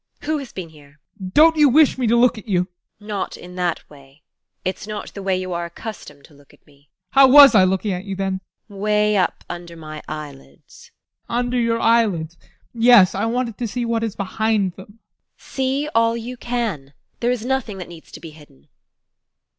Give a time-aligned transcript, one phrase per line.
[0.21, 0.99] Who has been here?
[1.19, 1.33] ADOLPH.
[1.35, 2.61] Don't you wish me to look at you?
[2.99, 3.07] TEKLA.
[3.07, 4.23] Not in that way:
[4.65, 6.89] it's not the way you are accustomed to look at me.
[7.11, 7.11] ADOLPH.
[7.11, 8.41] How was I looking at you then?
[8.67, 8.77] TEKLA.
[8.79, 10.89] Way up under my eyelids.
[11.29, 11.37] ADOLPH.
[11.37, 12.35] Under your eyelids
[12.73, 14.97] yes, I wanted to see what is behind them.
[15.37, 15.37] TEKLA.
[15.37, 16.93] See all you can!
[17.19, 18.69] There is nothing that needs to be hidden.